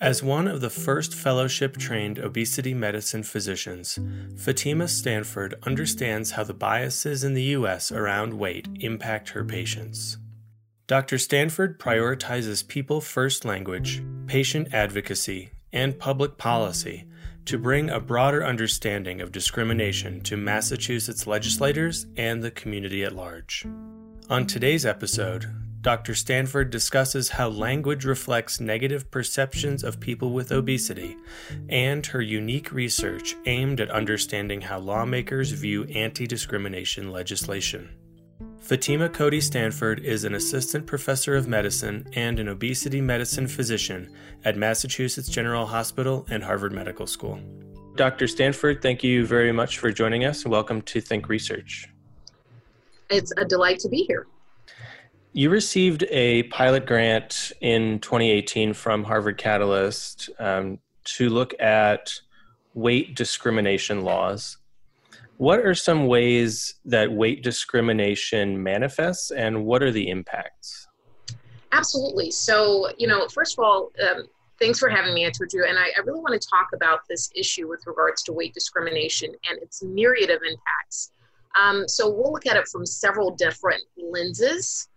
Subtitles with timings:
[0.00, 3.98] As one of the first fellowship trained obesity medicine physicians,
[4.36, 7.90] Fatima Stanford understands how the biases in the U.S.
[7.90, 10.18] around weight impact her patients.
[10.86, 11.16] Dr.
[11.16, 17.06] Stanford prioritizes people first language, patient advocacy, and public policy
[17.46, 23.64] to bring a broader understanding of discrimination to Massachusetts legislators and the community at large.
[24.28, 25.50] On today's episode,
[25.86, 26.16] Dr.
[26.16, 31.16] Stanford discusses how language reflects negative perceptions of people with obesity
[31.68, 37.88] and her unique research aimed at understanding how lawmakers view anti discrimination legislation.
[38.58, 44.12] Fatima Cody Stanford is an assistant professor of medicine and an obesity medicine physician
[44.44, 47.38] at Massachusetts General Hospital and Harvard Medical School.
[47.94, 48.26] Dr.
[48.26, 51.88] Stanford, thank you very much for joining us and welcome to Think Research.
[53.08, 54.26] It's a delight to be here.
[55.36, 62.12] You received a pilot grant in 2018 from Harvard Catalyst um, to look at
[62.74, 64.56] weight discrimination laws
[65.38, 70.88] what are some ways that weight discrimination manifests and what are the impacts?
[71.72, 72.30] Absolutely.
[72.30, 74.26] So, you know, first of all, um,
[74.58, 75.68] thanks for having me, Atuju.
[75.68, 79.30] And I, I really want to talk about this issue with regards to weight discrimination
[79.50, 81.10] and its myriad of impacts.
[81.60, 84.88] Um, so, we'll look at it from several different lenses.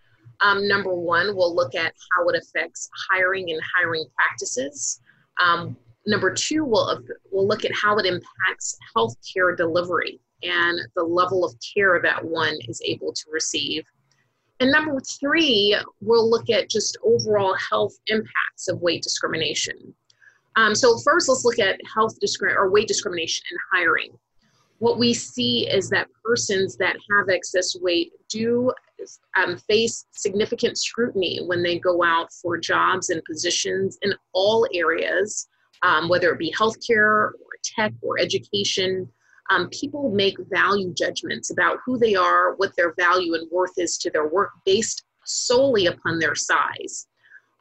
[0.41, 5.01] Um, number one, we'll look at how it affects hiring and hiring practices.
[5.43, 7.01] Um, number two, we'll,
[7.31, 12.57] we'll look at how it impacts healthcare delivery and the level of care that one
[12.67, 13.83] is able to receive.
[14.61, 19.93] And number three, we'll look at just overall health impacts of weight discrimination.
[20.55, 24.11] Um, so first, let's look at health discrim- or weight discrimination in hiring.
[24.79, 28.71] What we see is that persons that have excess weight do
[29.37, 35.47] um, face significant scrutiny when they go out for jobs and positions in all areas,
[35.83, 39.09] um, whether it be healthcare or tech or education
[39.49, 43.97] um, people make value judgments about who they are, what their value and worth is
[43.97, 47.07] to their work based solely upon their size.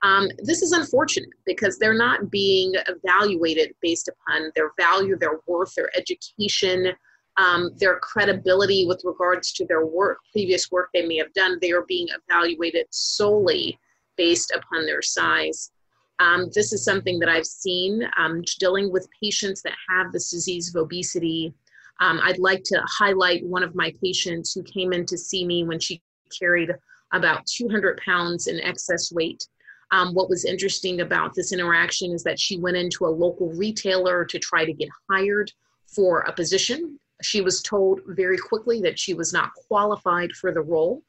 [0.03, 5.75] Um, this is unfortunate because they're not being evaluated based upon their value, their worth,
[5.75, 6.93] their education,
[7.38, 11.59] um, their credibility with regards to their work, previous work they may have done.
[11.60, 13.78] They are being evaluated solely
[14.16, 15.71] based upon their size.
[16.19, 20.75] Um, this is something that I've seen um, dealing with patients that have this disease
[20.75, 21.54] of obesity
[22.00, 25.65] um, I'd like to highlight one of my patients who came in to see me
[25.65, 26.00] when she
[26.38, 26.72] carried
[27.12, 29.47] about 200 pounds in excess weight.
[29.91, 34.25] Um, what was interesting about this interaction is that she went into a local retailer
[34.26, 35.50] to try to get hired
[35.87, 37.00] for a position.
[37.23, 41.03] She was told very quickly that she was not qualified for the role.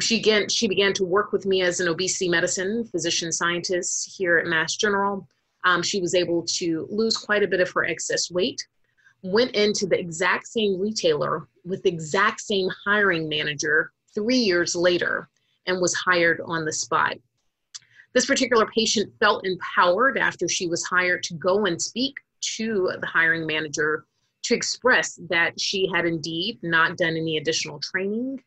[0.00, 4.38] She began, she began to work with me as an obesity medicine physician scientist here
[4.38, 5.28] at Mass General.
[5.64, 8.66] Um, she was able to lose quite a bit of her excess weight
[9.22, 15.28] went into the exact same retailer with the exact same hiring manager three years later
[15.66, 17.16] and was hired on the spot.
[18.12, 22.14] This particular patient felt empowered after she was hired to go and speak
[22.56, 24.06] to the hiring manager
[24.46, 28.40] to express that she had indeed not done any additional training,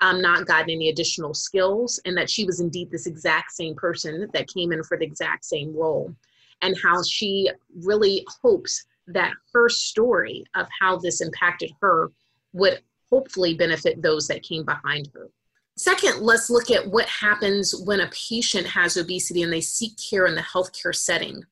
[0.00, 4.28] um, not gotten any additional skills, and that she was indeed this exact same person
[4.32, 6.14] that came in for the exact same role,
[6.62, 7.50] and how she
[7.82, 12.10] really hopes that her story of how this impacted her
[12.52, 15.28] would hopefully benefit those that came behind her.
[15.76, 20.26] Second, let's look at what happens when a patient has obesity and they seek care
[20.26, 21.42] in the healthcare setting.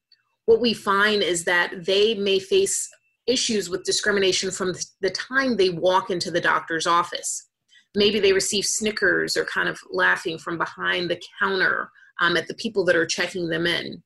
[0.44, 2.90] What we find is that they may face
[3.28, 7.48] issues with discrimination from the time they walk into the doctor's office.
[7.94, 11.90] Maybe they receive snickers or kind of laughing from behind the counter
[12.20, 14.02] um, at the people that are checking them in.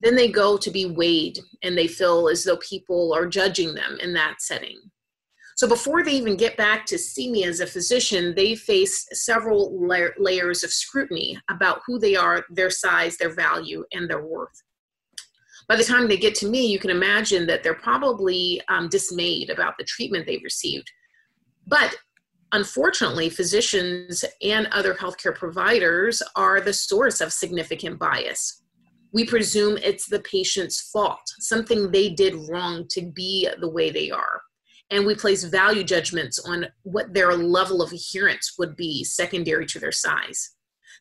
[0.00, 3.98] Then they go to be weighed and they feel as though people are judging them
[4.00, 4.78] in that setting.
[5.56, 9.86] So before they even get back to see me as a physician, they face several
[9.86, 14.62] la- layers of scrutiny about who they are, their size, their value, and their worth.
[15.68, 19.50] By the time they get to me, you can imagine that they're probably um, dismayed
[19.50, 20.90] about the treatment they've received.
[21.66, 21.96] But
[22.52, 28.64] unfortunately, physicians and other healthcare providers are the source of significant bias
[29.14, 34.10] we presume it's the patient's fault, something they did wrong to be the way they
[34.10, 34.42] are.
[34.90, 39.78] And we place value judgments on what their level of adherence would be secondary to
[39.78, 40.53] their size.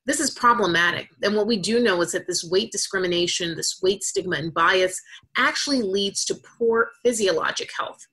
[0.06, 1.10] This is problematic.
[1.22, 5.02] And what we do know is that this weight discrimination, this weight stigma and bias
[5.38, 8.06] actually leads to poor physiologic health.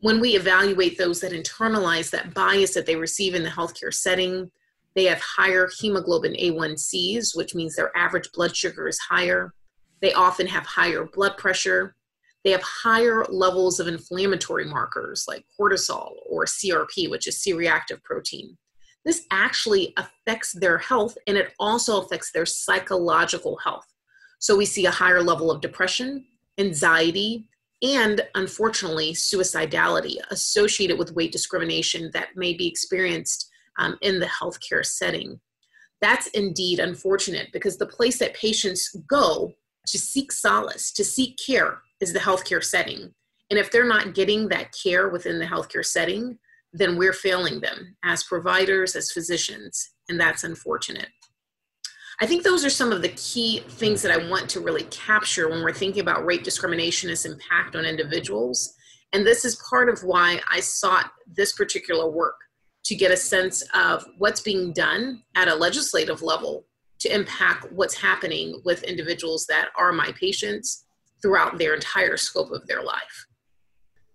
[0.00, 4.50] When we evaluate those that internalize that bias that they receive in the healthcare setting,
[4.94, 9.52] they have higher hemoglobin A1Cs, which means their average blood sugar is higher.
[10.00, 11.94] They often have higher blood pressure.
[12.44, 18.02] They have higher levels of inflammatory markers like cortisol or CRP, which is C reactive
[18.02, 18.56] protein.
[19.04, 23.86] This actually affects their health and it also affects their psychological health.
[24.38, 26.24] So we see a higher level of depression,
[26.58, 27.48] anxiety,
[27.82, 34.84] and unfortunately, suicidality associated with weight discrimination that may be experienced um, in the healthcare
[34.84, 35.38] setting.
[36.00, 39.52] That's indeed unfortunate because the place that patients go
[39.86, 43.12] to seek solace, to seek care, is the healthcare setting.
[43.50, 46.38] And if they're not getting that care within the healthcare setting,
[46.74, 51.08] then we're failing them as providers, as physicians, and that's unfortunate.
[52.20, 55.48] I think those are some of the key things that I want to really capture
[55.48, 58.74] when we're thinking about rape discrimination, its impact on individuals.
[59.12, 62.36] And this is part of why I sought this particular work
[62.84, 66.66] to get a sense of what's being done at a legislative level
[67.00, 70.84] to impact what's happening with individuals that are my patients
[71.22, 73.26] throughout their entire scope of their life.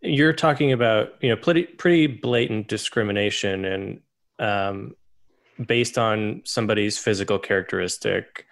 [0.01, 4.01] You're talking about you know pretty pretty blatant discrimination and
[4.39, 4.95] um,
[5.65, 8.45] based on somebody's physical characteristic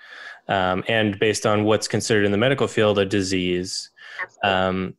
[0.50, 3.90] um, and based on what's considered in the medical field a disease.
[4.44, 4.96] Um,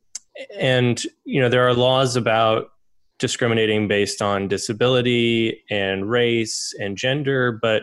[0.58, 2.70] and you know there are laws about
[3.18, 7.82] discriminating based on disability and race and gender, but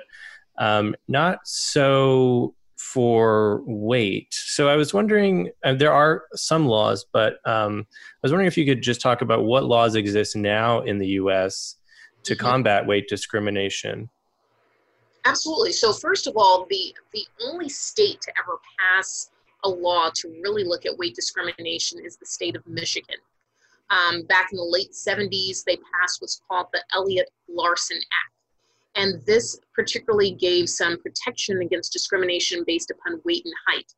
[0.57, 2.54] um, not so
[2.95, 4.29] for weight.
[4.31, 8.57] So I was wondering, uh, there are some laws, but um, I was wondering if
[8.57, 11.75] you could just talk about what laws exist now in the US
[12.23, 12.45] to mm-hmm.
[12.45, 14.09] combat weight discrimination.
[15.25, 15.73] Absolutely.
[15.73, 19.29] So first of all, the the only state to ever pass
[19.65, 23.17] a law to really look at weight discrimination is the state of Michigan.
[23.89, 28.34] Um, back in the late 70s, they passed what's called the Elliott Larsen Act.
[28.95, 33.91] And this particularly gave some protection against discrimination based upon weight and height.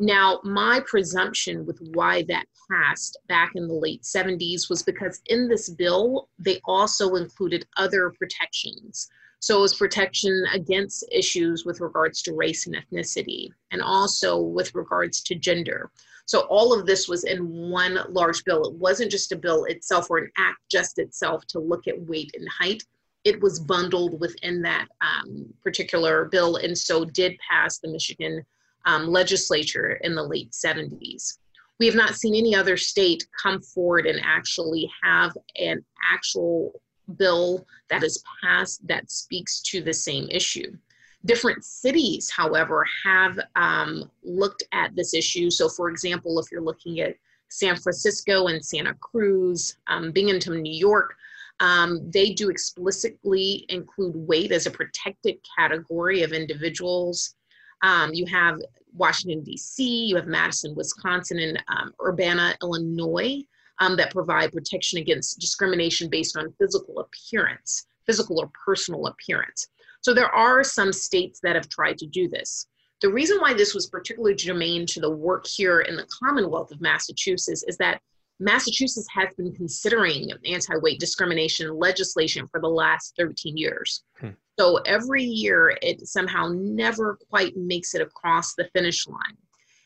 [0.00, 5.48] Now, my presumption with why that passed back in the late 70s was because in
[5.48, 9.08] this bill, they also included other protections.
[9.40, 14.74] So it was protection against issues with regards to race and ethnicity, and also with
[14.74, 15.90] regards to gender.
[16.26, 18.64] So all of this was in one large bill.
[18.66, 22.32] It wasn't just a bill itself or an act just itself to look at weight
[22.34, 22.82] and height.
[23.24, 28.44] It was bundled within that um, particular bill and so did pass the Michigan
[28.84, 31.38] um, legislature in the late 70s.
[31.78, 36.80] We have not seen any other state come forward and actually have an actual
[37.16, 40.76] bill that is passed that speaks to the same issue.
[41.24, 45.50] Different cities, however, have um, looked at this issue.
[45.50, 47.14] So, for example, if you're looking at
[47.48, 51.14] San Francisco and Santa Cruz, um, Binghamton, New York,
[51.60, 57.34] um, they do explicitly include weight as a protected category of individuals.
[57.82, 58.58] Um, you have
[58.94, 63.42] Washington, D.C., you have Madison, Wisconsin, and um, Urbana, Illinois,
[63.80, 69.68] um, that provide protection against discrimination based on physical appearance, physical or personal appearance.
[70.00, 72.66] So there are some states that have tried to do this.
[73.00, 76.80] The reason why this was particularly germane to the work here in the Commonwealth of
[76.80, 78.00] Massachusetts is that
[78.40, 84.04] Massachusetts has been considering anti weight discrimination legislation for the last 13 years.
[84.20, 84.30] Hmm.
[84.58, 89.36] So every year it somehow never quite makes it across the finish line.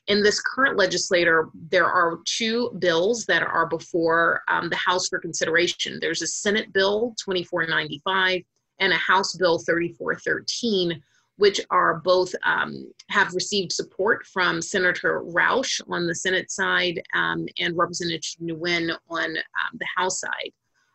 [0.08, 5.20] In this current legislature, there are two bills that are before um, the House for
[5.20, 5.98] consideration.
[6.00, 8.42] There's a Senate bill 2495
[8.80, 11.00] and a House Bill 3413,
[11.36, 17.46] which are both um, have received support from Senator Rausch on the Senate side um,
[17.58, 20.52] and Representative Nguyen on um, the House side.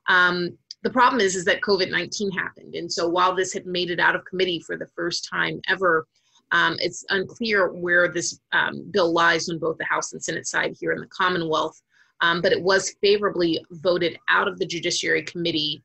[0.07, 2.75] Um, the problem is, is that COVID-19 happened.
[2.75, 6.07] And so while this had made it out of committee for the first time ever,
[6.51, 10.77] um, it's unclear where this um, bill lies on both the House and Senate side
[10.79, 11.81] here in the Commonwealth.
[12.21, 15.83] but it was favorably voted out of the Judiciary Committee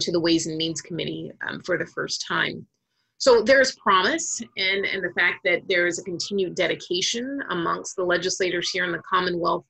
[0.00, 1.30] to the Ways and Means Committee
[1.64, 2.66] for the first time.
[3.22, 8.02] So there's promise and, and the fact that there is a continued dedication amongst the
[8.02, 9.64] legislators here in the Commonwealth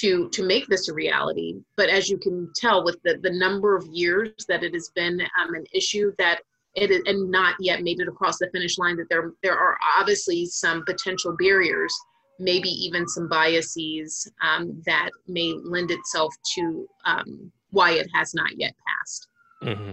[0.00, 1.56] to, to make this a reality.
[1.76, 5.20] But as you can tell with the, the number of years that it has been
[5.20, 6.40] um, an issue that
[6.76, 10.46] it and not yet made it across the finish line that there there are obviously
[10.46, 11.94] some potential barriers
[12.40, 18.58] maybe even some biases um, that may lend itself to um, why it has not
[18.58, 19.28] yet passed.
[19.62, 19.92] Mm-hmm.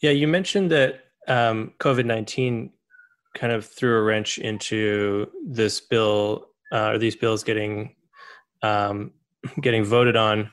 [0.00, 2.70] Yeah, you mentioned that um, COVID 19
[3.34, 7.94] kind of threw a wrench into this bill uh, or these bills getting
[8.62, 9.12] um,
[9.60, 10.50] getting voted on.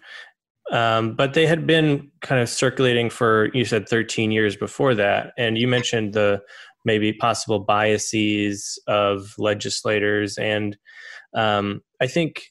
[0.72, 5.34] Um, but they had been kind of circulating for you said 13 years before that,
[5.38, 6.41] and you mentioned the
[6.86, 10.77] maybe possible biases of legislators and
[11.36, 12.44] um, I think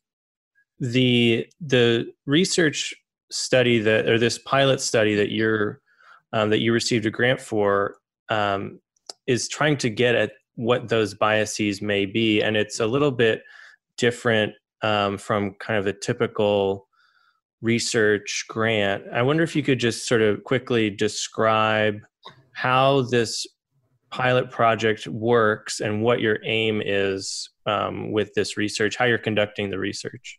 [0.78, 2.94] the the research
[3.30, 5.80] study that or this pilot study that you're
[6.32, 7.96] um, that you received a grant for
[8.28, 8.80] um,
[9.26, 13.42] is trying to get at what those biases may be, and it's a little bit
[13.96, 14.52] different
[14.82, 16.86] um, from kind of a typical
[17.62, 19.04] research grant.
[19.12, 22.00] I wonder if you could just sort of quickly describe
[22.52, 23.46] how this
[24.10, 29.70] pilot project works and what your aim is um, with this research, how you're conducting
[29.70, 30.38] the research.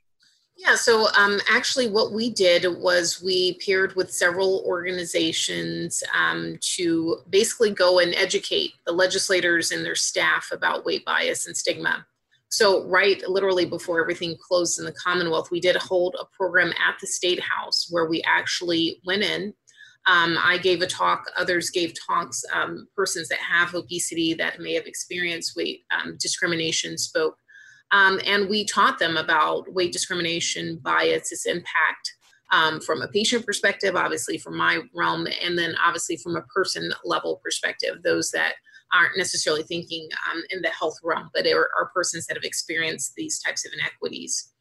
[0.58, 7.18] Yeah, so um, actually, what we did was we paired with several organizations um, to
[7.30, 12.06] basically go and educate the legislators and their staff about weight bias and stigma.
[12.48, 16.96] So, right literally before everything closed in the Commonwealth, we did hold a program at
[17.02, 19.54] the State House where we actually went in
[20.08, 22.44] um, I gave a talk, others gave talks.
[22.54, 27.38] Um, persons that have obesity that may have experienced weight um, discrimination spoke.
[27.92, 32.16] Um, and we taught them about weight discrimination, bias, its impact
[32.52, 36.92] um, from a patient perspective, obviously from my realm, and then obviously from a person
[37.04, 38.54] level perspective, those that
[38.94, 43.14] aren't necessarily thinking um, in the health realm, but are, are, persons that have experienced
[43.16, 44.54] these types of inequities.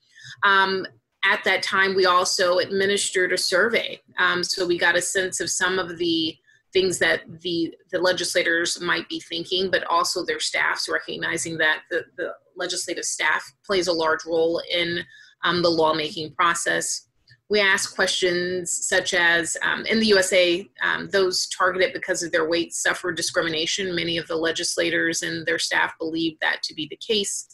[0.45, 0.87] Um,
[1.25, 4.01] at that time, we also administered a survey.
[4.19, 6.37] Um, so we got a sense of some of the
[6.75, 12.03] things that the, the legislators might be thinking, but also their staffs, recognizing that the,
[12.19, 15.01] the legislative staff plays a large role in
[15.45, 17.07] um, the lawmaking process.
[17.49, 22.49] We asked questions such as um, in the USA, um, those targeted because of their
[22.49, 23.95] weight suffer discrimination.
[23.95, 27.47] Many of the legislators and their staff believe that to be the case.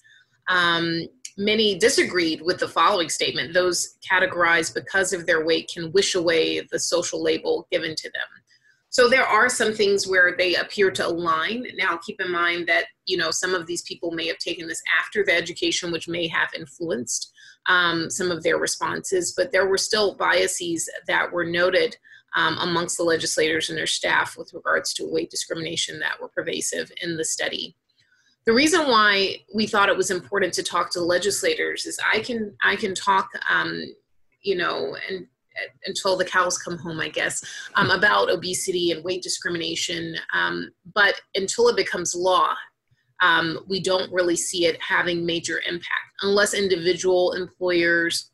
[0.48, 6.14] Um, many disagreed with the following statement those categorized because of their weight can wish
[6.14, 8.39] away the social label given to them
[8.90, 11.64] so there are some things where they appear to align.
[11.76, 14.82] Now keep in mind that you know some of these people may have taken this
[15.00, 17.32] after the education which may have influenced
[17.66, 21.96] um, some of their responses but there were still biases that were noted
[22.34, 26.90] um, amongst the legislators and their staff with regards to weight discrimination that were pervasive
[27.02, 27.76] in the study.
[28.46, 32.56] The reason why we thought it was important to talk to legislators is I can
[32.62, 33.82] I can talk um,
[34.42, 35.26] you know and
[35.86, 37.42] until the cows come home, I guess,
[37.74, 40.16] um, about obesity and weight discrimination.
[40.34, 42.54] Um, but until it becomes law,
[43.22, 48.30] um, we don't really see it having major impact unless individual employers,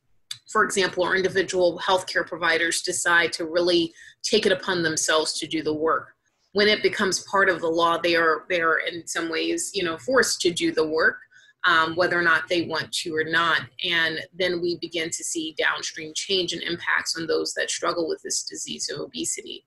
[0.51, 3.93] for example, or individual healthcare providers decide to really
[4.23, 6.17] take it upon themselves to do the work
[6.57, 9.85] when it becomes part of the law, they are they are in some ways, you
[9.85, 11.19] know, forced to do the work,
[11.67, 13.63] um, whether or not they want to or not.
[13.85, 18.23] And then we begin to see downstream change and impacts on those that struggle with
[18.23, 19.67] this disease of obesity.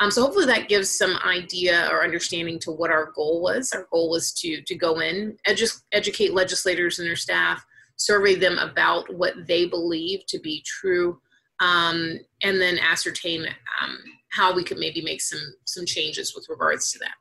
[0.00, 3.72] Um, so hopefully that gives some idea or understanding to what our goal was.
[3.72, 7.64] Our goal was to to go in, edu- educate legislators and their staff,
[7.96, 11.20] survey them about what they believe to be true,
[11.60, 13.44] um, and then ascertain
[13.82, 13.98] um,
[14.30, 17.14] how we could maybe make some some changes with regards to that.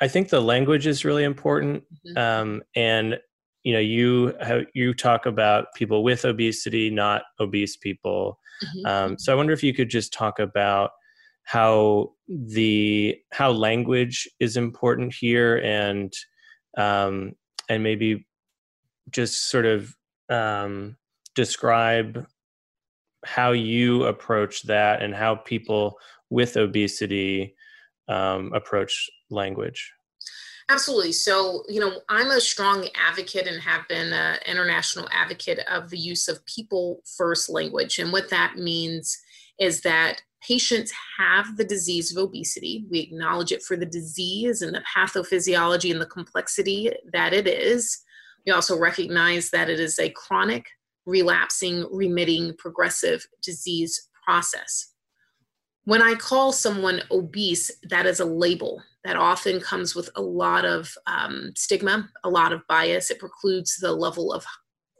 [0.00, 2.16] I think the language is really important, mm-hmm.
[2.16, 3.18] um, and
[3.64, 8.38] you know, you have, you talk about people with obesity, not obese people.
[8.64, 8.86] Mm-hmm.
[8.86, 10.90] Um, so I wonder if you could just talk about
[11.44, 16.12] how the how language is important here, and
[16.78, 17.32] um,
[17.68, 18.26] and maybe
[19.10, 19.94] just sort of
[20.28, 20.96] um,
[21.34, 22.26] describe
[23.24, 25.96] how you approach that and how people
[26.30, 27.54] with obesity
[28.08, 29.92] um, approach language?
[30.72, 31.12] Absolutely.
[31.12, 35.98] So, you know, I'm a strong advocate and have been an international advocate of the
[35.98, 37.98] use of people first language.
[37.98, 39.18] And what that means
[39.60, 42.86] is that patients have the disease of obesity.
[42.90, 47.98] We acknowledge it for the disease and the pathophysiology and the complexity that it is.
[48.46, 50.64] We also recognize that it is a chronic,
[51.04, 54.94] relapsing, remitting, progressive disease process.
[55.84, 60.64] When I call someone obese, that is a label that often comes with a lot
[60.64, 63.10] of um, stigma, a lot of bias.
[63.10, 64.44] It precludes the level of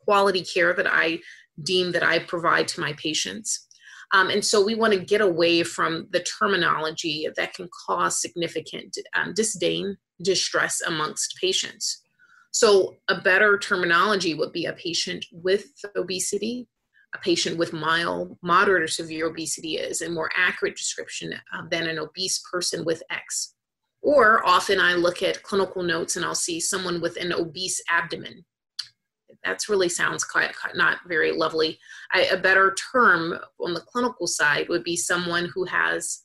[0.05, 1.21] quality care that I
[1.63, 3.69] deem that I provide to my patients.
[4.13, 8.97] Um, and so we want to get away from the terminology that can cause significant
[9.15, 12.03] um, disdain, distress amongst patients.
[12.55, 15.65] So, a better terminology would be a patient with
[15.97, 16.69] obesity,
[17.15, 21.87] a patient with mild, moderate, or severe obesity is a more accurate description uh, than
[21.87, 23.55] an obese person with X.
[24.03, 28.45] Or often I look at clinical notes and I'll see someone with an obese abdomen.
[29.45, 31.79] That really sounds quite, not very lovely.
[32.13, 36.25] I, a better term on the clinical side would be someone who has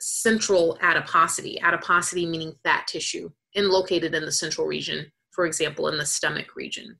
[0.00, 5.96] central adiposity, adiposity meaning fat tissue, and located in the central region, for example, in
[5.96, 6.98] the stomach region.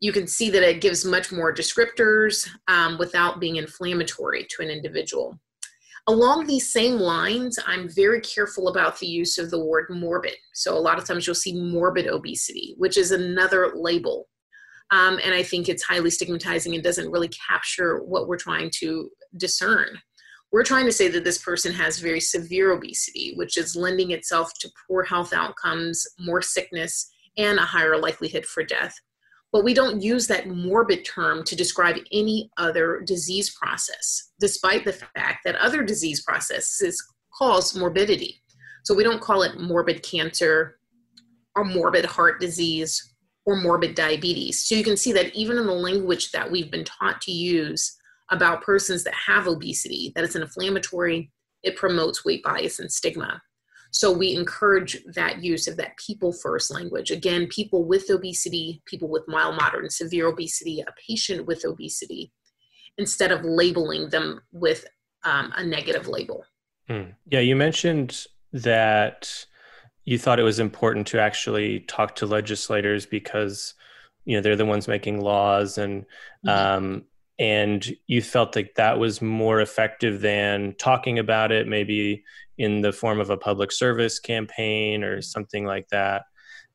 [0.00, 4.70] You can see that it gives much more descriptors um, without being inflammatory to an
[4.70, 5.38] individual.
[6.10, 10.34] Along these same lines, I'm very careful about the use of the word morbid.
[10.54, 14.26] So, a lot of times you'll see morbid obesity, which is another label.
[14.90, 19.08] Um, and I think it's highly stigmatizing and doesn't really capture what we're trying to
[19.36, 20.00] discern.
[20.50, 24.50] We're trying to say that this person has very severe obesity, which is lending itself
[24.62, 28.96] to poor health outcomes, more sickness, and a higher likelihood for death
[29.52, 34.92] but we don't use that morbid term to describe any other disease process, despite the
[34.92, 37.02] fact that other disease processes
[37.36, 38.42] cause morbidity.
[38.84, 40.78] So we don't call it morbid cancer
[41.56, 43.14] or morbid heart disease
[43.44, 44.64] or morbid diabetes.
[44.64, 47.96] So you can see that even in the language that we've been taught to use
[48.30, 53.42] about persons that have obesity, that it's inflammatory, it promotes weight bias and stigma.
[53.92, 57.10] So we encourage that use of that people first language.
[57.10, 62.32] Again, people with obesity, people with mild, moderate, and severe obesity, a patient with obesity,
[62.98, 64.86] instead of labeling them with
[65.24, 66.44] um, a negative label.
[66.88, 67.10] Hmm.
[67.26, 69.46] Yeah, you mentioned that
[70.04, 73.74] you thought it was important to actually talk to legislators because
[74.24, 76.04] you know they're the ones making laws and
[76.46, 76.48] mm-hmm.
[76.48, 77.04] um,
[77.38, 82.24] and you felt like that was more effective than talking about it maybe
[82.60, 86.24] in the form of a public service campaign or something like that.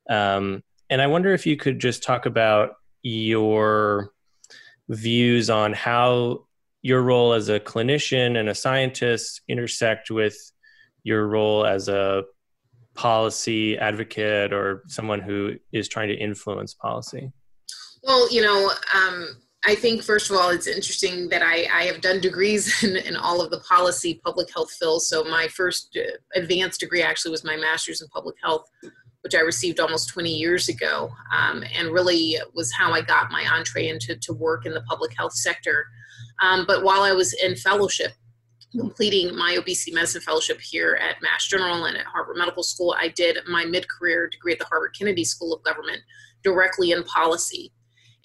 [0.10, 2.72] Um, and I wonder if you could just talk about
[3.04, 4.10] your
[4.90, 6.46] views on how
[6.82, 10.36] your role as a clinician and a scientist intersect with
[11.04, 12.24] your role as a
[12.96, 17.32] policy advocate or someone who is trying to influence policy?
[18.02, 22.02] Well, you know, um, I think, first of all, it's interesting that I, I have
[22.02, 25.08] done degrees in, in, all of the policy public health fields.
[25.08, 28.70] So, my first uh, advanced degree actually was my master's in public health,
[29.22, 33.44] which I received almost 20 years ago, um, and really was how I got my
[33.52, 35.88] entree into to work in the public health sector.
[36.42, 38.12] Um, but while I was in fellowship,
[38.78, 43.08] completing my obesity medicine fellowship here at Mass General and at Harvard Medical School, I
[43.10, 46.02] did my mid career degree at the Harvard Kennedy School of Government
[46.44, 47.72] directly in policy.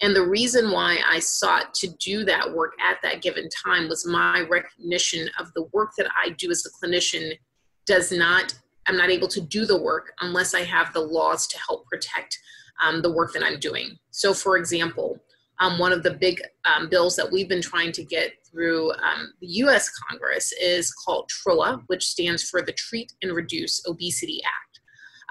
[0.01, 4.05] And the reason why I sought to do that work at that given time was
[4.05, 7.37] my recognition of the work that I do as a clinician
[7.85, 8.53] does not,
[8.87, 12.37] I'm not able to do the work unless I have the laws to help protect
[12.83, 13.97] um, the work that I'm doing.
[14.09, 15.19] So, for example,
[15.59, 19.33] um, one of the big um, bills that we've been trying to get through um,
[19.39, 24.79] the US Congress is called TROA, which stands for the Treat and Reduce Obesity Act.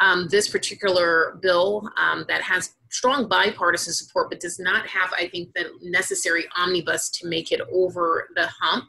[0.00, 5.28] Um, this particular bill um, that has strong bipartisan support, but does not have, I
[5.28, 8.84] think, the necessary omnibus to make it over the hump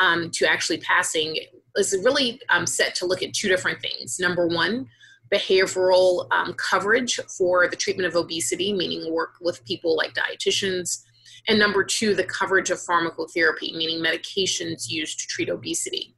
[0.00, 1.38] um, to actually passing
[1.76, 4.18] is really um, set to look at two different things.
[4.18, 4.88] Number one,
[5.32, 11.02] behavioral um, coverage for the treatment of obesity, meaning work with people like dietitians.
[11.48, 16.13] And number two, the coverage of pharmacotherapy, meaning medications used to treat obesity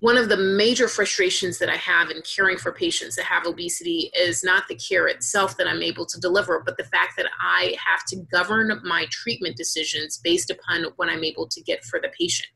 [0.00, 4.12] one of the major frustrations that I have in caring for patients that have obesity
[4.16, 7.76] is not the care itself that I'm able to deliver, but the fact that I
[7.84, 12.10] have to govern my treatment decisions based upon what I'm able to get for the
[12.18, 12.48] patient.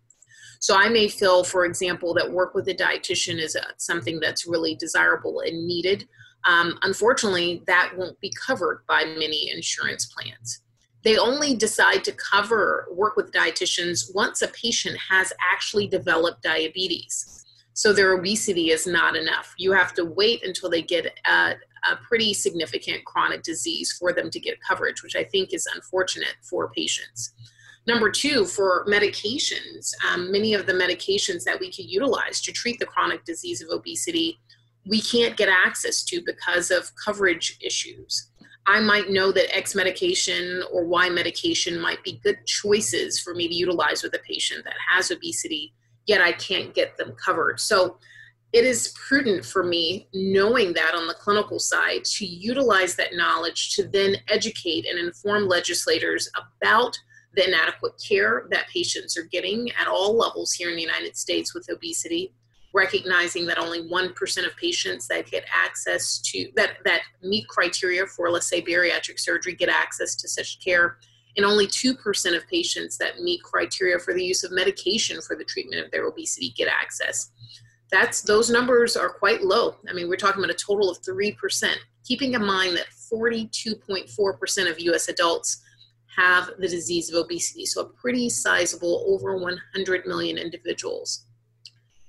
[0.61, 4.47] So I may feel, for example, that work with a dietitian is a, something that's
[4.47, 6.07] really desirable and needed.
[6.45, 10.61] Um, unfortunately, that won't be covered by many insurance plans
[11.05, 17.45] they only decide to cover work with dietitians once a patient has actually developed diabetes.
[17.75, 19.55] So their obesity is not enough.
[19.57, 21.55] You have to wait until they get a,
[21.91, 26.35] a pretty significant chronic disease for them to get coverage, which I think is unfortunate
[26.43, 27.33] for patients.
[27.87, 32.79] Number two, for medications, um, many of the medications that we could utilize to treat
[32.79, 34.39] the chronic disease of obesity,
[34.87, 38.29] we can't get access to because of coverage issues.
[38.67, 43.49] I might know that X medication or Y medication might be good choices for me
[43.49, 45.75] to utilize with a patient that has obesity,
[46.07, 47.59] yet I can't get them covered.
[47.59, 47.99] So
[48.53, 53.75] it is prudent for me, knowing that on the clinical side, to utilize that knowledge
[53.77, 56.97] to then educate and inform legislators about
[57.35, 61.55] the inadequate care that patients are getting at all levels here in the United States
[61.55, 62.35] with obesity,
[62.73, 68.31] recognizing that only 1% of patients that get access to that that meet criteria for
[68.31, 70.99] let's say bariatric surgery get access to such care.
[71.37, 75.45] And only 2% of patients that meet criteria for the use of medication for the
[75.45, 77.31] treatment of their obesity get access.
[77.91, 79.77] That's those numbers are quite low.
[79.89, 84.79] I mean we're talking about a total of 3% keeping in mind that 42.4% of
[84.79, 85.63] us adults
[86.17, 91.27] have the disease of obesity so a pretty sizable over 100 million individuals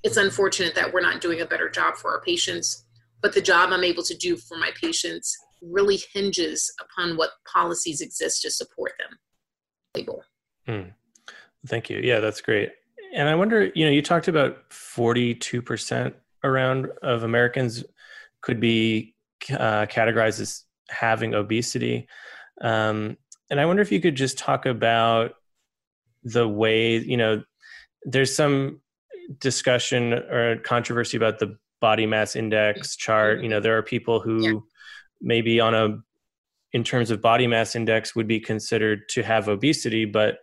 [0.04, 2.86] it's unfortunate that we're not doing a better job for our patients
[3.22, 5.38] but the job i'm able to do for my patients
[5.72, 9.18] really hinges upon what policies exist to support them.
[9.96, 10.24] Label.
[10.66, 10.90] Hmm.
[11.68, 12.00] thank you.
[12.02, 12.72] Yeah that's great.
[13.14, 16.14] And i wonder you know you talked about 42%
[16.44, 17.84] around of americans
[18.42, 19.16] could be
[19.52, 22.08] uh, categorized as having obesity.
[22.62, 23.18] Um,
[23.50, 25.34] and i wonder if you could just talk about
[26.24, 27.44] the way you know
[28.06, 28.80] there's some
[29.40, 33.42] discussion or controversy about the body mass index chart.
[33.42, 34.60] You know, there are people who yeah.
[35.22, 35.98] maybe on a
[36.72, 40.40] in terms of body mass index would be considered to have obesity, but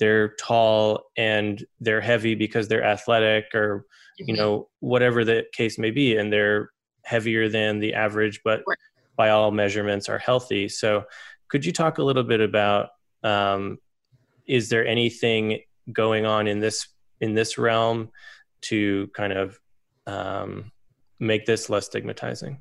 [0.00, 3.86] they're tall and they're heavy because they're athletic or
[4.18, 6.70] you know whatever the case may be and they're
[7.04, 8.62] heavier than the average but
[9.16, 11.04] by all measurements are healthy so
[11.48, 12.88] could you talk a little bit about
[13.22, 13.78] um,
[14.46, 15.60] is there anything
[15.92, 16.88] going on in this
[17.20, 18.10] in this realm
[18.62, 19.60] to kind of
[20.06, 20.70] um,
[21.18, 22.58] make this less stigmatizing?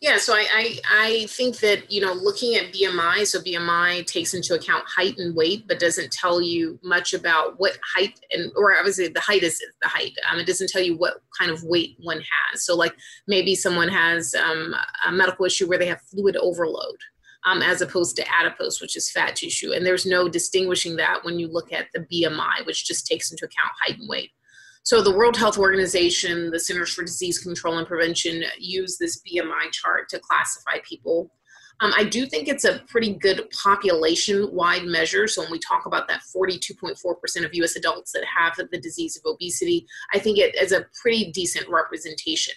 [0.00, 4.32] Yeah, so I, I, I think that you know looking at BMI, so BMI takes
[4.32, 8.78] into account height and weight, but doesn't tell you much about what height and or
[8.78, 10.12] obviously the height is the height.
[10.30, 12.64] Um, it doesn't tell you what kind of weight one has.
[12.64, 12.94] So like
[13.28, 14.74] maybe someone has um,
[15.06, 16.96] a medical issue where they have fluid overload,
[17.44, 21.38] um, as opposed to adipose, which is fat tissue, and there's no distinguishing that when
[21.38, 24.30] you look at the BMI, which just takes into account height and weight.
[24.82, 29.70] So the World Health Organization, the Centers for Disease Control and Prevention use this BMI
[29.72, 31.30] chart to classify people.
[31.80, 35.26] Um, I do think it's a pretty good population-wide measure.
[35.26, 37.76] So when we talk about that 42.4% of U.S.
[37.76, 42.54] adults that have the disease of obesity, I think it is a pretty decent representation.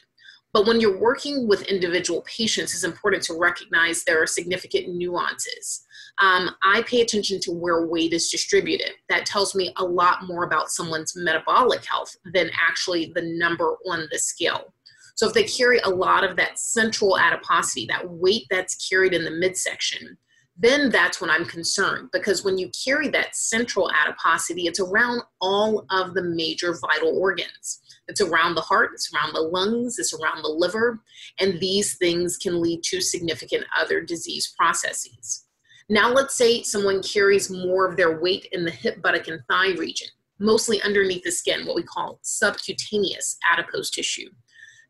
[0.53, 5.83] But when you're working with individual patients, it's important to recognize there are significant nuances.
[6.21, 8.91] Um, I pay attention to where weight is distributed.
[9.09, 14.07] That tells me a lot more about someone's metabolic health than actually the number on
[14.11, 14.73] the scale.
[15.15, 19.23] So if they carry a lot of that central adiposity, that weight that's carried in
[19.23, 20.17] the midsection,
[20.55, 25.85] then that's when I'm concerned because when you carry that central adiposity, it's around all
[25.89, 27.79] of the major vital organs.
[28.07, 31.01] It's around the heart, it's around the lungs, it's around the liver,
[31.39, 35.45] and these things can lead to significant other disease processes.
[35.89, 39.71] Now, let's say someone carries more of their weight in the hip, buttock, and thigh
[39.71, 40.07] region,
[40.39, 44.29] mostly underneath the skin, what we call subcutaneous adipose tissue.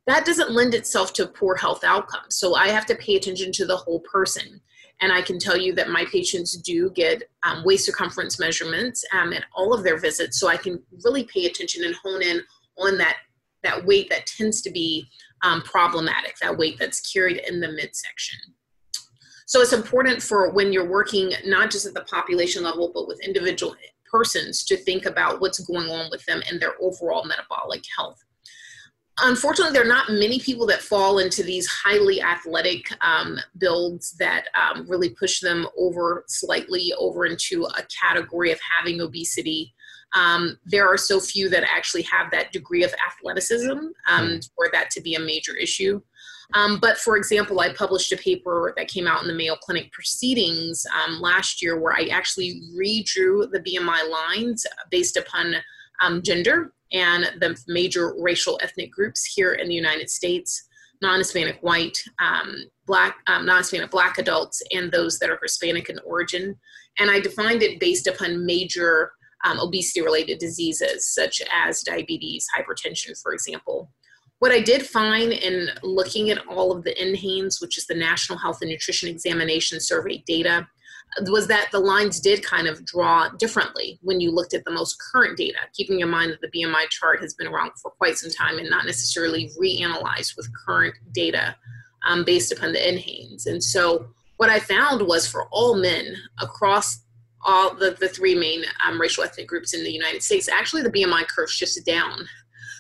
[0.06, 2.38] That doesn't lend itself to poor health outcomes.
[2.38, 4.60] So I have to pay attention to the whole person.
[5.04, 9.34] And I can tell you that my patients do get um, waist circumference measurements um,
[9.34, 10.40] at all of their visits.
[10.40, 12.42] So I can really pay attention and hone in
[12.78, 13.18] on that
[13.64, 15.06] that weight that tends to be
[15.44, 18.40] um, problematic, that weight that's carried in the midsection.
[19.46, 23.20] So it's important for when you're working not just at the population level, but with
[23.26, 23.76] individual
[24.10, 28.24] persons to think about what's going on with them and their overall metabolic health.
[29.22, 34.46] Unfortunately, there are not many people that fall into these highly athletic um, builds that
[34.56, 39.74] um, really push them over slightly over into a category of having obesity
[40.14, 43.72] um, there are so few that actually have that degree of athleticism
[44.08, 44.38] um, hmm.
[44.56, 46.02] for that to be a major issue.
[46.54, 49.92] Um, but for example, I published a paper that came out in the Mayo Clinic
[49.92, 55.56] Proceedings um, last year where I actually redrew the BMI lines based upon
[56.02, 60.68] um, gender and the major racial ethnic groups here in the United States
[61.04, 62.56] non-Hispanic white, um,
[62.88, 66.56] black, um, non-Hispanic black adults, and those that are Hispanic in origin.
[66.98, 69.12] And I defined it based upon major
[69.44, 73.92] um, obesity related diseases such as diabetes, hypertension, for example.
[74.40, 78.38] What I did find in looking at all of the NHANES, which is the National
[78.38, 80.68] Health and Nutrition Examination Survey data,
[81.22, 84.98] was that the lines did kind of draw differently when you looked at the most
[85.12, 88.32] current data, keeping in mind that the BMI chart has been around for quite some
[88.32, 91.56] time and not necessarily reanalyzed with current data
[92.08, 93.46] um, based upon the NHANES.
[93.46, 97.04] And so what I found was for all men across
[97.46, 100.92] all the, the three main um, racial ethnic groups in the United States, actually the
[100.92, 102.28] BMI curve shifts down.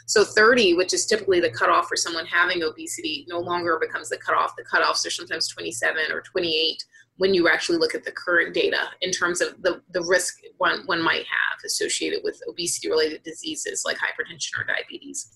[0.06, 4.18] So 30, which is typically the cutoff for someone having obesity, no longer becomes the
[4.18, 4.54] cutoff.
[4.58, 6.84] The cutoffs are sometimes 27 or 28
[7.18, 10.84] when you actually look at the current data in terms of the, the risk one,
[10.86, 15.32] one might have associated with obesity related diseases like hypertension or diabetes.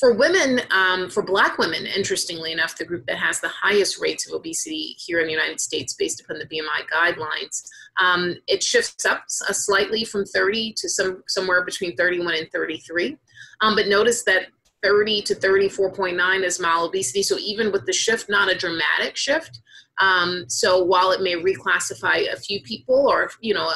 [0.00, 4.26] For women, um, for Black women, interestingly enough, the group that has the highest rates
[4.26, 7.62] of obesity here in the United States based upon the BMI guidelines,
[8.00, 13.16] um, it shifts up uh, slightly from 30 to some somewhere between 31 and 33.
[13.60, 14.48] Um, but notice that
[14.84, 17.22] 30 to 34.9 is mild obesity.
[17.22, 19.60] So even with the shift, not a dramatic shift.
[19.98, 23.72] Um, so while it may reclassify a few people or you know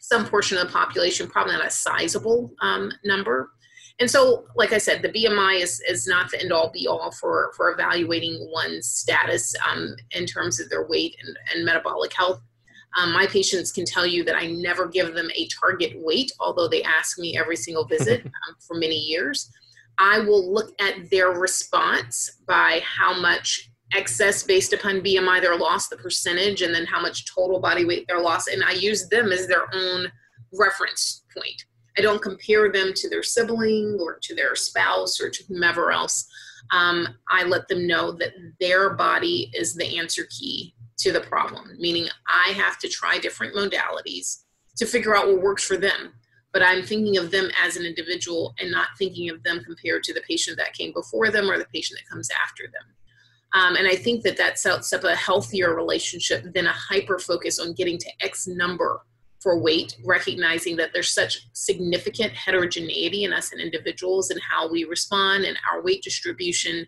[0.00, 3.50] some portion of the population, probably not a sizable um, number.
[4.00, 7.12] And so, like I said, the BMI is, is not the end all be all
[7.12, 12.40] for, for evaluating one's status um, in terms of their weight and, and metabolic health.
[12.98, 16.68] Um, my patients can tell you that I never give them a target weight, although
[16.68, 19.50] they ask me every single visit um, for many years.
[19.98, 25.90] I will look at their response by how much excess based upon BMI they're lost,
[25.90, 28.48] the percentage, and then how much total body weight they're lost.
[28.48, 30.10] And I use them as their own
[30.52, 31.64] reference point.
[31.96, 36.26] I don't compare them to their sibling or to their spouse or to whomever else.
[36.72, 41.76] Um, I let them know that their body is the answer key to the problem,
[41.78, 44.42] meaning I have to try different modalities
[44.76, 46.14] to figure out what works for them.
[46.54, 50.14] But I'm thinking of them as an individual and not thinking of them compared to
[50.14, 52.94] the patient that came before them or the patient that comes after them.
[53.54, 57.58] Um, and I think that that sets up a healthier relationship than a hyper focus
[57.58, 59.02] on getting to X number
[59.40, 64.84] for weight, recognizing that there's such significant heterogeneity in us and individuals and how we
[64.84, 66.86] respond and our weight distribution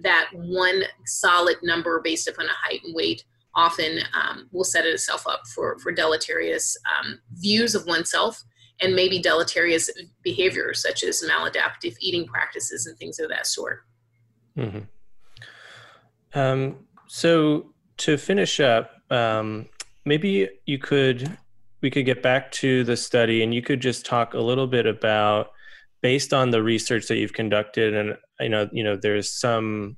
[0.00, 3.24] that one solid number based upon a height and weight
[3.54, 8.44] often um, will set itself up for, for deleterious um, views of oneself
[8.80, 9.90] and maybe deleterious
[10.22, 13.80] behaviors such as maladaptive eating practices and things of that sort.
[14.56, 16.38] Mm-hmm.
[16.38, 19.66] Um, so to finish up, um,
[20.04, 21.38] maybe you could
[21.82, 24.86] we could get back to the study and you could just talk a little bit
[24.86, 25.50] about
[26.02, 29.96] based on the research that you've conducted and you know you know there's some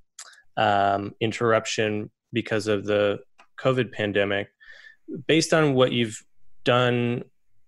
[0.57, 3.19] um, interruption because of the
[3.59, 4.49] covid pandemic
[5.27, 6.23] based on what you've
[6.65, 7.23] done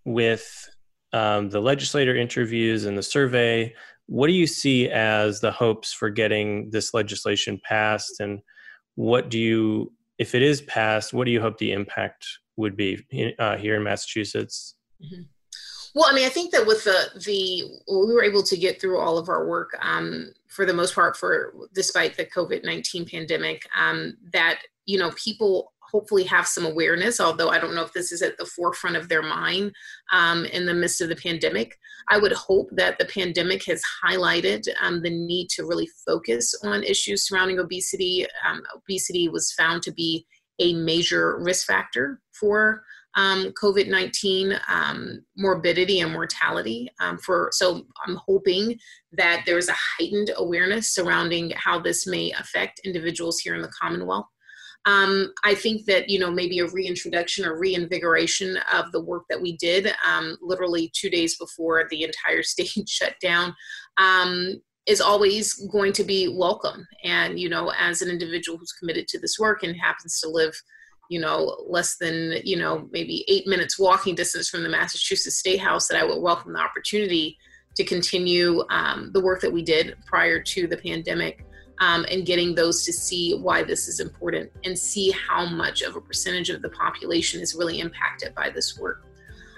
[0.05, 0.69] with
[1.13, 3.75] um, the legislator interviews and the survey
[4.07, 8.41] what do you see as the hopes for getting this legislation passed and
[8.97, 12.27] what do you if it is passed what do you hope the impact
[12.61, 14.77] would be uh, here in Massachusetts?
[15.03, 15.23] Mm-hmm.
[15.95, 18.99] Well, I mean, I think that with the the we were able to get through
[18.99, 23.67] all of our work um, for the most part, for despite the COVID nineteen pandemic,
[23.77, 27.21] um, that you know people hopefully have some awareness.
[27.21, 29.73] Although I don't know if this is at the forefront of their mind
[30.13, 31.77] um, in the midst of the pandemic,
[32.09, 36.83] I would hope that the pandemic has highlighted um, the need to really focus on
[36.83, 38.27] issues surrounding obesity.
[38.49, 40.27] Um, obesity was found to be
[40.59, 42.83] a major risk factor for
[43.17, 46.89] um, COVID 19 um, morbidity and mortality.
[47.01, 48.79] Um, for So I'm hoping
[49.13, 54.27] that there's a heightened awareness surrounding how this may affect individuals here in the Commonwealth.
[54.87, 59.41] Um, I think that you know maybe a reintroduction or reinvigoration of the work that
[59.41, 63.55] we did um, literally two days before the entire state shut down
[63.99, 66.87] um, is always going to be welcome.
[67.05, 70.55] And, you know, as an individual who's committed to this work and happens to live,
[71.09, 75.61] you know, less than, you know, maybe eight minutes walking distance from the Massachusetts State
[75.61, 77.37] House, that I would welcome the opportunity
[77.77, 81.45] to continue um, the work that we did prior to the pandemic
[81.81, 85.97] um, and getting those to see why this is important and see how much of
[85.97, 89.07] a percentage of the population is really impacted by this work.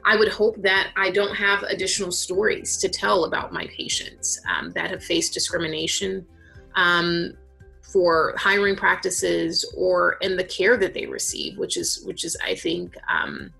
[0.05, 4.71] I would hope that I don't have additional stories to tell about my patients um,
[4.71, 6.27] that have faced discrimination
[6.75, 7.35] um,
[7.83, 12.55] for hiring practices or in the care that they receive, which is which is I
[12.55, 13.53] think um,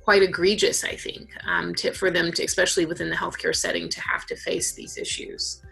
[0.00, 0.84] quite egregious.
[0.84, 4.36] I think um, to, for them to, especially within the healthcare setting, to have to
[4.36, 5.62] face these issues.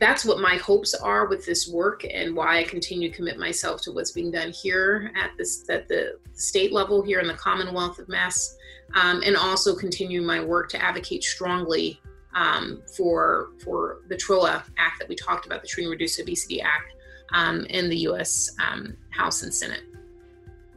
[0.00, 3.82] That's what my hopes are with this work, and why I continue to commit myself
[3.82, 7.98] to what's being done here at this at the state level here in the Commonwealth
[7.98, 8.56] of Mass
[8.94, 12.00] um, and also continue my work to advocate strongly
[12.34, 16.60] um, for for the TROA Act that we talked about, the Treat and Reduce Obesity
[16.60, 16.94] Act,
[17.32, 18.50] um, in the U.S.
[18.60, 19.82] Um, House and Senate.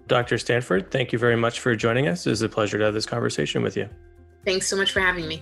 [0.08, 0.38] Dr.
[0.38, 2.28] Stanford, thank you very much for joining us.
[2.28, 3.88] It was a pleasure to have this conversation with you.
[4.44, 5.42] Thanks so much for having me.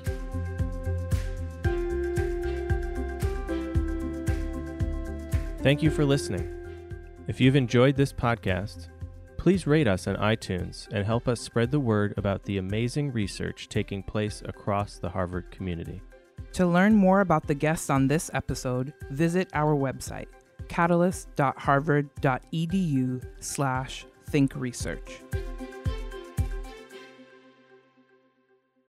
[5.64, 6.58] Thank you for listening.
[7.28, 8.90] If you've enjoyed this podcast,
[9.42, 13.68] Please rate us on iTunes and help us spread the word about the amazing research
[13.70, 16.00] taking place across the Harvard community.
[16.54, 20.28] To learn more about the guests on this episode, visit our website,
[20.68, 25.22] catalyst.harvard.edu slash thinkresearch.